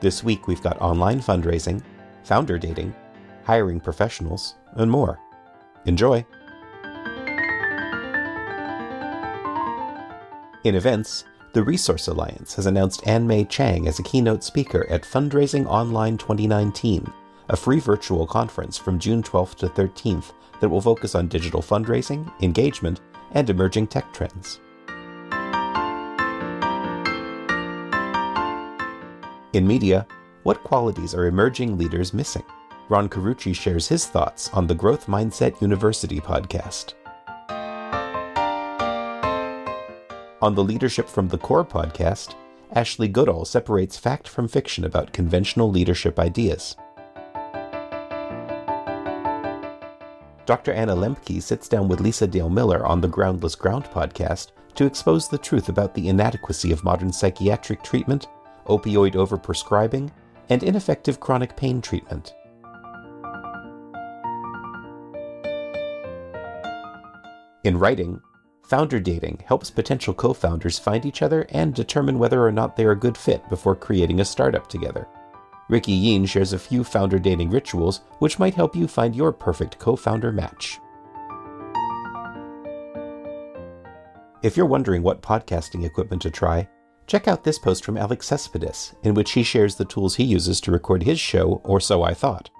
[0.00, 1.82] This week we've got online fundraising,
[2.24, 2.94] founder dating,
[3.44, 5.20] hiring professionals, and more.
[5.84, 6.24] Enjoy!
[10.64, 15.02] In events, the Resource Alliance has announced Ann Mei Chang as a keynote speaker at
[15.02, 17.12] Fundraising Online 2019,
[17.50, 22.30] a free virtual conference from June 12th to 13th that will focus on digital fundraising,
[22.42, 23.00] engagement,
[23.32, 24.60] and emerging tech trends.
[29.52, 30.06] In media,
[30.44, 32.44] what qualities are emerging leaders missing?
[32.88, 36.94] Ron Carucci shares his thoughts on the Growth Mindset University podcast.
[40.40, 42.36] On the Leadership from the Core podcast,
[42.76, 46.76] Ashley Goodall separates fact from fiction about conventional leadership ideas.
[50.46, 50.72] Dr.
[50.72, 55.28] Anna Lembke sits down with Lisa Dale Miller on the Groundless Ground podcast to expose
[55.28, 58.28] the truth about the inadequacy of modern psychiatric treatment
[58.66, 60.10] opioid overprescribing,
[60.48, 62.34] and ineffective chronic pain treatment.
[67.62, 68.20] In writing,
[68.62, 72.84] founder dating helps potential co founders find each other and determine whether or not they
[72.84, 75.06] are a good fit before creating a startup together.
[75.68, 79.78] Ricky Yean shares a few founder dating rituals which might help you find your perfect
[79.78, 80.80] co founder match.
[84.42, 86.66] If you're wondering what podcasting equipment to try,
[87.10, 90.60] Check out this post from Alex Cespedes, in which he shares the tools he uses
[90.60, 92.50] to record his show, or so I thought.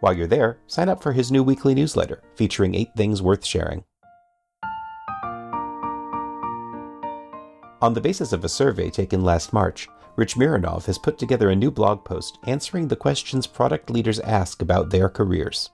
[0.00, 3.84] While you're there, sign up for his new weekly newsletter featuring 8 things worth sharing.
[7.80, 11.54] On the basis of a survey taken last March, Rich Mironov has put together a
[11.54, 15.70] new blog post answering the questions product leaders ask about their careers.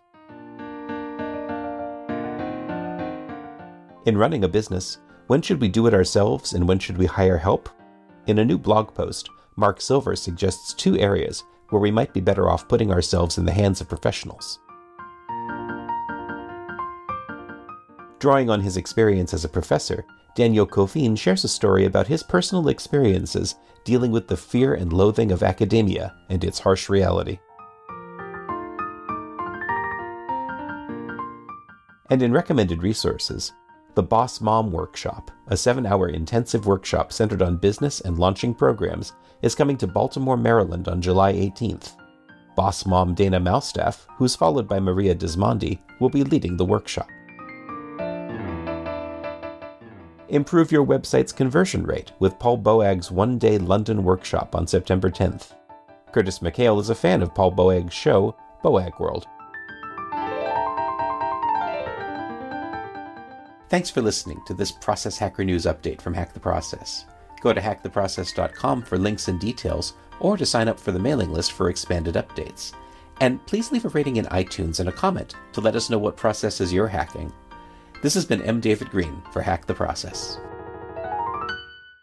[4.04, 4.98] In running a business,
[5.28, 7.70] when should we do it ourselves and when should we hire help?
[8.26, 12.48] In a new blog post, Mark Silver suggests two areas where we might be better
[12.48, 14.60] off putting ourselves in the hands of professionals.
[18.18, 22.68] Drawing on his experience as a professor, Daniel Coffeen shares a story about his personal
[22.68, 27.38] experiences dealing with the fear and loathing of academia and its harsh reality.
[32.08, 33.52] And in recommended resources,
[33.94, 39.12] the Boss Mom Workshop, a seven hour intensive workshop centered on business and launching programs,
[39.42, 41.92] is coming to Baltimore, Maryland on July 18th.
[42.56, 47.08] Boss Mom Dana Malstaff, who's followed by Maria Dismondy, will be leading the workshop.
[50.28, 55.52] Improve your website's conversion rate with Paul Boag's one day London workshop on September 10th.
[56.12, 59.26] Curtis McHale is a fan of Paul Boag's show, Boag World.
[63.74, 67.06] Thanks for listening to this Process Hacker News update from Hack the Process.
[67.40, 71.50] Go to hacktheprocess.com for links and details, or to sign up for the mailing list
[71.50, 72.72] for expanded updates.
[73.20, 76.16] And please leave a rating in iTunes and a comment to let us know what
[76.16, 77.32] processes you're hacking.
[78.00, 78.60] This has been M.
[78.60, 80.38] David Green for Hack the Process.